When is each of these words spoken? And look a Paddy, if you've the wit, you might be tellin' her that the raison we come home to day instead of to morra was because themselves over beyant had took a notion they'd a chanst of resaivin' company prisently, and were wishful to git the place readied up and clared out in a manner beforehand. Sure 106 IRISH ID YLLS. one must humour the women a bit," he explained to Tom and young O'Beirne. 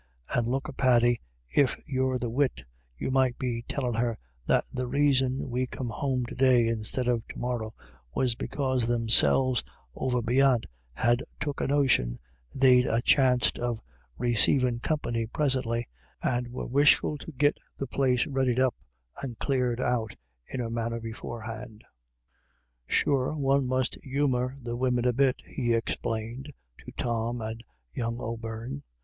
And 0.33 0.47
look 0.47 0.67
a 0.67 0.73
Paddy, 0.73 1.21
if 1.55 1.77
you've 1.85 2.21
the 2.21 2.29
wit, 2.31 2.63
you 2.97 3.11
might 3.11 3.37
be 3.37 3.63
tellin' 3.69 3.93
her 3.93 4.17
that 4.47 4.63
the 4.73 4.87
raison 4.87 5.47
we 5.51 5.67
come 5.67 5.89
home 5.89 6.25
to 6.25 6.33
day 6.33 6.65
instead 6.67 7.07
of 7.07 7.21
to 7.27 7.37
morra 7.37 7.69
was 8.15 8.33
because 8.33 8.87
themselves 8.87 9.63
over 9.93 10.23
beyant 10.23 10.65
had 10.93 11.21
took 11.39 11.61
a 11.61 11.67
notion 11.67 12.17
they'd 12.51 12.87
a 12.87 13.03
chanst 13.03 13.59
of 13.59 13.79
resaivin' 14.19 14.81
company 14.81 15.27
prisently, 15.27 15.87
and 16.23 16.47
were 16.47 16.65
wishful 16.65 17.15
to 17.19 17.31
git 17.33 17.59
the 17.77 17.85
place 17.85 18.25
readied 18.25 18.59
up 18.59 18.73
and 19.21 19.37
clared 19.37 19.79
out 19.79 20.15
in 20.47 20.61
a 20.61 20.69
manner 20.71 20.99
beforehand. 20.99 21.83
Sure 22.87 23.35
106 23.35 23.37
IRISH 23.37 23.37
ID 23.37 23.37
YLLS. 23.37 23.45
one 24.19 24.39
must 24.47 24.53
humour 24.53 24.57
the 24.63 24.75
women 24.75 25.05
a 25.05 25.13
bit," 25.13 25.43
he 25.45 25.75
explained 25.75 26.51
to 26.79 26.91
Tom 26.93 27.39
and 27.39 27.63
young 27.93 28.17
O'Beirne. 28.19 28.81